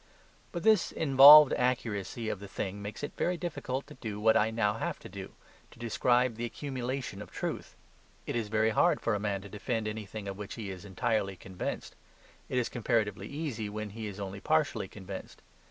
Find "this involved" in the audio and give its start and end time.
0.63-1.53